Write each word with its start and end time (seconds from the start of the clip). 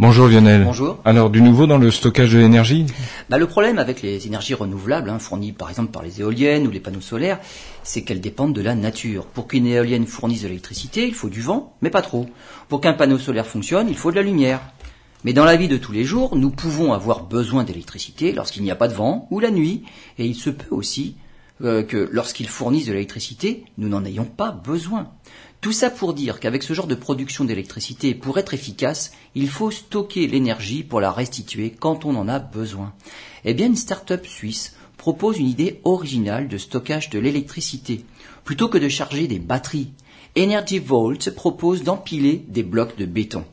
Bonjour 0.00 0.28
Lionel. 0.28 0.64
Bonjour. 0.64 0.96
Alors 1.04 1.28
du 1.28 1.42
nouveau 1.42 1.66
dans 1.66 1.76
le 1.76 1.90
stockage 1.90 2.32
de 2.32 2.38
l'énergie? 2.38 2.86
Bah, 3.28 3.36
Le 3.36 3.46
problème 3.46 3.78
avec 3.78 4.00
les 4.00 4.26
énergies 4.26 4.54
renouvelables, 4.54 5.10
hein, 5.10 5.18
fournies 5.18 5.52
par 5.52 5.68
exemple 5.68 5.92
par 5.92 6.02
les 6.02 6.22
éoliennes 6.22 6.66
ou 6.66 6.70
les 6.70 6.80
panneaux 6.80 7.02
solaires, 7.02 7.38
c'est 7.82 8.00
qu'elles 8.00 8.22
dépendent 8.22 8.54
de 8.54 8.62
la 8.62 8.74
nature. 8.74 9.26
Pour 9.26 9.46
qu'une 9.46 9.66
éolienne 9.66 10.06
fournisse 10.06 10.40
de 10.40 10.48
l'électricité, 10.48 11.06
il 11.06 11.12
faut 11.12 11.28
du 11.28 11.42
vent, 11.42 11.76
mais 11.82 11.90
pas 11.90 12.00
trop. 12.00 12.24
Pour 12.70 12.80
qu'un 12.80 12.94
panneau 12.94 13.18
solaire 13.18 13.46
fonctionne, 13.46 13.90
il 13.90 13.94
faut 13.94 14.10
de 14.10 14.16
la 14.16 14.22
lumière. 14.22 14.62
Mais 15.22 15.34
dans 15.34 15.44
la 15.44 15.56
vie 15.56 15.68
de 15.68 15.76
tous 15.76 15.92
les 15.92 16.04
jours, 16.04 16.34
nous 16.34 16.48
pouvons 16.48 16.94
avoir 16.94 17.24
besoin 17.24 17.64
d'électricité 17.64 18.32
lorsqu'il 18.32 18.62
n'y 18.62 18.70
a 18.70 18.76
pas 18.76 18.88
de 18.88 18.94
vent 18.94 19.28
ou 19.30 19.38
la 19.38 19.50
nuit, 19.50 19.82
et 20.16 20.24
il 20.24 20.34
se 20.34 20.48
peut 20.48 20.74
aussi 20.74 21.16
euh, 21.62 21.82
que 21.82 22.08
lorsqu'ils 22.10 22.48
fournissent 22.48 22.86
de 22.86 22.92
l'électricité, 22.92 23.64
nous 23.76 23.88
n'en 23.88 24.04
ayons 24.04 24.24
pas 24.24 24.50
besoin. 24.50 25.10
Tout 25.60 25.72
ça 25.72 25.90
pour 25.90 26.14
dire 26.14 26.40
qu'avec 26.40 26.62
ce 26.62 26.72
genre 26.72 26.86
de 26.86 26.94
production 26.94 27.44
d'électricité, 27.44 28.14
pour 28.14 28.38
être 28.38 28.54
efficace, 28.54 29.12
il 29.34 29.48
faut 29.48 29.70
stocker 29.70 30.26
l'énergie 30.26 30.82
pour 30.82 31.00
la 31.02 31.12
restituer 31.12 31.70
quand 31.70 32.06
on 32.06 32.16
en 32.16 32.28
a 32.28 32.38
besoin. 32.38 32.94
Eh 33.44 33.52
bien, 33.52 33.66
une 33.66 33.76
start-up 33.76 34.26
suisse 34.26 34.74
propose 34.96 35.38
une 35.38 35.48
idée 35.48 35.80
originale 35.84 36.48
de 36.48 36.56
stockage 36.56 37.10
de 37.10 37.18
l'électricité. 37.18 38.04
Plutôt 38.44 38.68
que 38.68 38.78
de 38.78 38.88
charger 38.88 39.28
des 39.28 39.38
batteries, 39.38 39.92
Energy 40.38 40.78
Vault 40.78 41.30
propose 41.36 41.82
d'empiler 41.82 42.44
des 42.48 42.62
blocs 42.62 42.96
de 42.96 43.04
béton. 43.04 43.44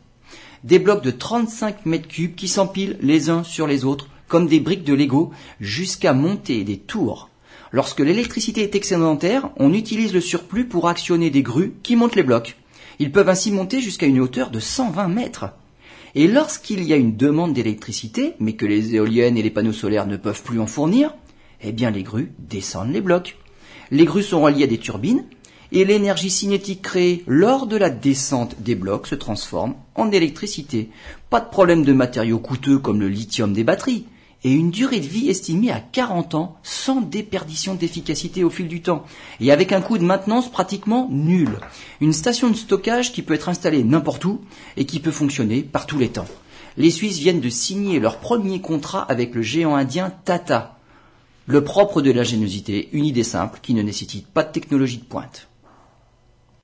Des 0.63 0.79
blocs 0.79 1.03
de 1.03 1.11
35 1.11 1.85
mètres 1.85 2.07
cubes 2.07 2.35
qui 2.35 2.47
s'empilent 2.47 2.97
les 3.01 3.29
uns 3.29 3.43
sur 3.43 3.67
les 3.67 3.83
autres 3.83 4.07
comme 4.27 4.47
des 4.47 4.59
briques 4.59 4.83
de 4.83 4.93
Lego 4.93 5.31
jusqu'à 5.59 6.13
monter 6.13 6.63
des 6.63 6.77
tours 6.77 7.29
Lorsque 7.71 7.99
l'électricité 7.99 8.61
est 8.61 8.75
excédentaire, 8.75 9.49
on 9.57 9.73
utilise 9.73 10.13
le 10.13 10.21
surplus 10.21 10.65
pour 10.65 10.87
actionner 10.87 11.29
des 11.29 11.43
grues 11.43 11.73
qui 11.83 11.95
montent 11.95 12.15
les 12.15 12.23
blocs. 12.23 12.55
Ils 12.99 13.11
peuvent 13.11 13.29
ainsi 13.29 13.51
monter 13.51 13.81
jusqu'à 13.81 14.05
une 14.05 14.19
hauteur 14.19 14.49
de 14.49 14.59
120 14.59 15.07
mètres. 15.09 15.45
Et 16.15 16.27
lorsqu'il 16.27 16.83
y 16.83 16.93
a 16.93 16.97
une 16.97 17.17
demande 17.17 17.53
d'électricité, 17.53 18.33
mais 18.39 18.53
que 18.53 18.65
les 18.65 18.95
éoliennes 18.95 19.37
et 19.37 19.43
les 19.43 19.49
panneaux 19.49 19.73
solaires 19.73 20.07
ne 20.07 20.17
peuvent 20.17 20.41
plus 20.41 20.59
en 20.59 20.65
fournir, 20.65 21.13
eh 21.61 21.71
bien 21.71 21.91
les 21.91 22.03
grues 22.03 22.31
descendent 22.39 22.93
les 22.93 23.01
blocs. 23.01 23.37
Les 23.91 24.05
grues 24.05 24.23
sont 24.23 24.41
reliées 24.41 24.63
à 24.63 24.67
des 24.67 24.79
turbines, 24.79 25.25
et 25.73 25.83
l'énergie 25.83 26.29
cinétique 26.29 26.81
créée 26.81 27.23
lors 27.27 27.67
de 27.67 27.75
la 27.75 27.89
descente 27.89 28.55
des 28.61 28.75
blocs 28.75 29.07
se 29.07 29.15
transforme 29.15 29.75
en 29.95 30.09
électricité. 30.11 30.89
Pas 31.29 31.41
de 31.41 31.49
problème 31.49 31.83
de 31.83 31.91
matériaux 31.93 32.39
coûteux 32.39 32.79
comme 32.79 33.01
le 33.01 33.09
lithium 33.09 33.51
des 33.51 33.65
batteries 33.65 34.05
et 34.43 34.51
une 34.51 34.71
durée 34.71 34.99
de 34.99 35.05
vie 35.05 35.29
estimée 35.29 35.71
à 35.71 35.79
40 35.79 36.35
ans 36.35 36.57
sans 36.63 37.01
déperdition 37.01 37.75
d'efficacité 37.75 38.43
au 38.43 38.49
fil 38.49 38.67
du 38.67 38.81
temps 38.81 39.03
et 39.39 39.51
avec 39.51 39.71
un 39.71 39.81
coût 39.81 39.97
de 39.97 40.03
maintenance 40.03 40.51
pratiquement 40.51 41.07
nul. 41.11 41.59
Une 42.01 42.13
station 42.13 42.49
de 42.49 42.55
stockage 42.55 43.11
qui 43.13 43.21
peut 43.21 43.33
être 43.33 43.49
installée 43.49 43.83
n'importe 43.83 44.25
où 44.25 44.41
et 44.75 44.85
qui 44.85 44.99
peut 44.99 45.11
fonctionner 45.11 45.63
par 45.63 45.85
tous 45.85 45.97
les 45.97 46.09
temps. 46.09 46.27
Les 46.77 46.91
Suisses 46.91 47.17
viennent 47.17 47.41
de 47.41 47.49
signer 47.49 47.99
leur 47.99 48.19
premier 48.19 48.61
contrat 48.61 49.01
avec 49.03 49.33
le 49.33 49.41
géant 49.41 49.75
indien 49.75 50.11
Tata. 50.25 50.77
Le 51.47 51.63
propre 51.63 52.01
de 52.01 52.11
l'ingéniosité, 52.11 52.89
une 52.91 53.05
idée 53.05 53.23
simple 53.23 53.59
qui 53.63 53.73
ne 53.73 53.81
nécessite 53.81 54.27
pas 54.27 54.43
de 54.43 54.51
technologie 54.51 54.97
de 54.97 55.05
pointe. 55.05 55.47